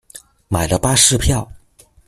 [0.47, 1.47] 买了巴士票